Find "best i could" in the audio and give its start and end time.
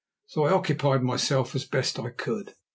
1.65-2.55